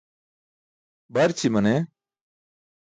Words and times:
Barći 1.13 1.47
mane. 1.53 1.75